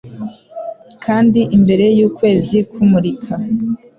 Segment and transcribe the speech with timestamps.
[1.03, 3.33] Kandi imbere y'ukwezi kumurika